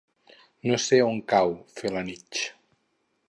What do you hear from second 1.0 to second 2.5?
on cau Felanitx.